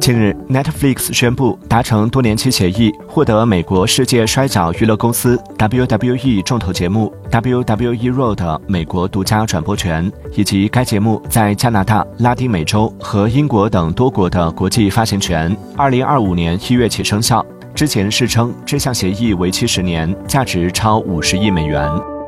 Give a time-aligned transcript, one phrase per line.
[0.00, 17.44] 近日 netflix 宣布达成多年期协议获得美国世界摔角娱乐公司 wwe 重头节目 wwe road 美国独家转播权以及该节目在加拿大拉丁美洲和英国等多国的国际发行权二零二五年一月起生效。
[17.74, 22.19] 之前是称这项协议为期十年价值超五十亿美元。